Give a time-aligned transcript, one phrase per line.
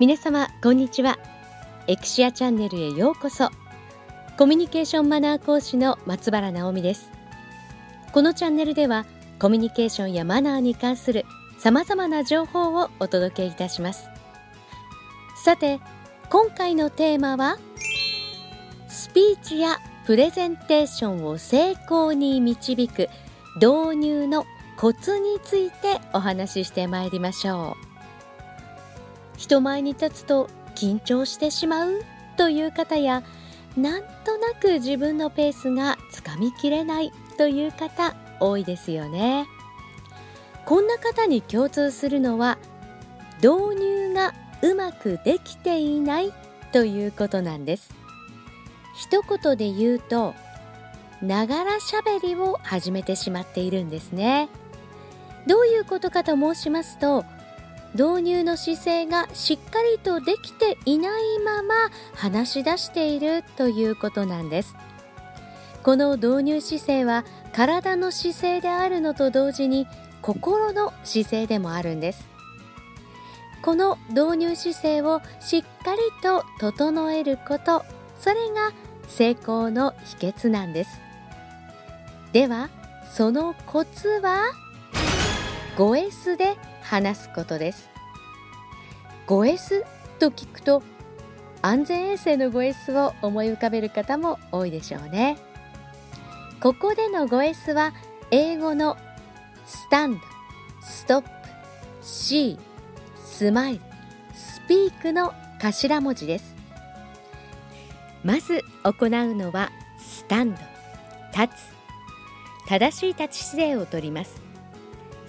[0.00, 1.20] 皆様こんにちは。
[1.86, 3.50] エクシアチャンネルへようこそ。
[4.36, 7.12] コミュニケーションマナー講師の松原直美です。
[8.12, 9.06] このチャンネルでは
[9.38, 11.24] コミュニケーションやマナーに関する
[11.60, 14.08] 様々な情報をお届けいたします。
[15.36, 15.78] さて
[16.28, 17.58] 今回のテーマは
[18.88, 23.08] スピーチやプレゼンテーションを成功に導く
[23.62, 24.44] 導入の
[24.76, 27.93] コツについてお話ししてまいりましょう。
[29.36, 32.02] 人前に立つと緊張してしまう
[32.36, 33.22] という方や
[33.76, 39.46] なんとなく自分のペースがつかみきれないという方多いですよね。
[40.64, 42.58] こんな方に共通するのは
[43.36, 46.32] 導入がうまくできていない
[46.72, 47.90] ということなんです。
[48.94, 50.34] 一言で言うと
[51.20, 54.48] ながらしゃべりを始めてしまっているんですね。
[55.46, 57.24] どういうことかと申しますと
[57.94, 61.74] 導入の姿勢がしっかりとできていないまま
[62.14, 64.74] 話し出しているということなんです。
[65.82, 69.86] この導入姿勢は体の姿勢であるのと同時に
[70.22, 72.28] 心の姿勢でもあるんです。
[73.62, 77.84] この導入姿勢をしっかりと整えること
[78.18, 78.72] それが
[79.08, 81.00] 成功の秘訣なんです。
[82.32, 82.70] では
[83.12, 84.63] そのコツは？
[85.76, 87.90] 5S で話すことです。
[89.26, 89.84] 5S
[90.20, 90.82] と聞くと
[91.62, 95.36] 安全衛生の 5S を思い浮かべる方も多いでしょうね。
[96.60, 97.92] ここでの 5S は
[98.30, 98.96] 英語の
[99.66, 100.20] スタンド、
[100.82, 101.28] ストップ、
[102.02, 102.58] シー、
[103.24, 103.80] スマイル、
[104.34, 106.54] スピークの頭文字です。
[108.22, 110.58] まず行うのはスタンド、
[111.36, 114.43] 立つ正しい立ち姿勢をとります。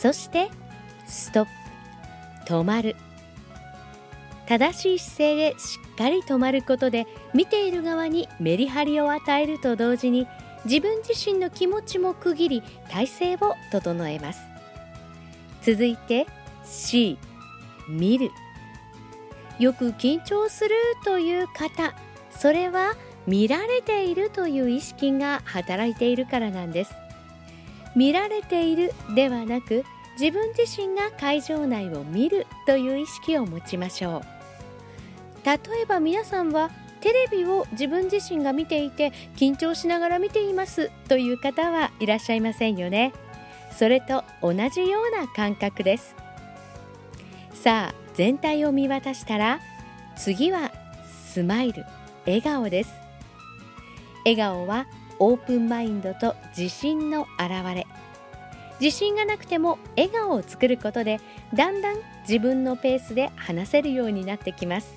[0.00, 0.48] そして
[1.06, 1.50] ストップ。
[2.46, 2.96] 止まる。
[4.46, 10.26] 正しい姿勢でしっかり止まることで見ている側にメリハリを与えると同時に
[10.64, 14.40] 自分自身の気持ちも区切り体勢を整えます。
[15.62, 16.26] 続いて
[16.64, 17.18] C
[17.88, 18.30] 見る。
[19.58, 20.70] よく緊張する
[21.04, 21.92] という方
[22.30, 22.94] それは
[23.26, 26.94] 見られているという意識が働いているからなんです。
[27.94, 29.84] 見られているではなく
[30.18, 35.46] 自分自身が会場内を見るという意識を持ちましょう。
[35.46, 36.70] 例えば皆さんは
[37.00, 43.12] テレビを自分自身が見ていて緊張しながら見ていますという方はいらっしゃいませんよね。
[43.76, 46.16] それと同じような感覚です。
[47.54, 49.60] さあ全体を見渡したら
[50.16, 50.72] 次は
[51.32, 51.84] スマイル
[52.26, 52.90] 笑顔です。
[54.24, 54.86] 笑顔は
[55.20, 57.86] オープンマインドと自信の表れ。
[58.80, 61.20] 自信がなくても笑顔を作ることで
[61.54, 61.96] だんだん
[62.28, 64.94] 自分のペースで話せるようになってきます。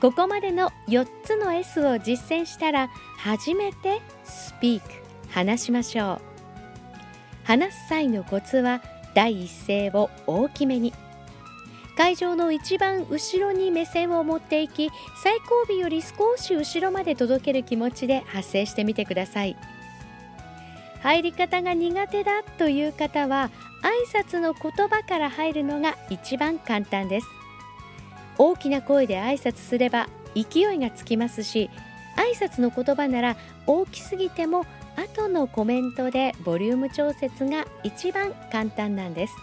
[0.00, 2.88] ここまでの4つの S を実践したら
[3.18, 4.88] 初めてスピーク。
[5.28, 6.20] 話しましょう。
[7.44, 8.82] 話す際のコツは
[9.14, 10.92] 第一声を大きめに。
[11.96, 14.88] 会場の一番後ろに目線を持っていき
[15.20, 19.56] 最後尾より少し後ろまで届ける気持ちで発声してみてください。
[21.00, 23.50] 入り方が苦手だという方は
[23.82, 27.26] 挨拶の言葉から入るのが一番簡単です。
[28.38, 31.70] 大きな声で挨拶すれば勢いがつきますし
[32.16, 34.64] 挨拶の言葉なら大きすぎても
[34.96, 39.34] 後のコメントでボリューム調節が一番簡単なんです。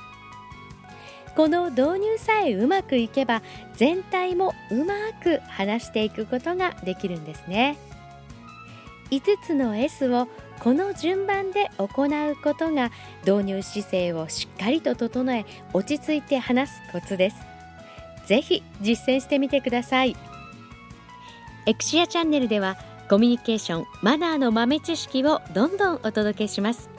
[1.35, 3.41] この導入さえうまくいけば
[3.73, 7.77] 全体もうまく話していくことができるんですね。
[9.11, 10.27] 5つの S を
[10.59, 12.91] この順番で行うことが
[13.25, 17.35] 導入姿勢をしっかりと整え落ち着いて話すコツです。
[18.25, 20.15] ぜひ実践してみてください。
[21.67, 22.77] エクシアチャンネルでは
[23.09, 26.89] コミュニケーションマナーの豆知識をどんどんお届けします。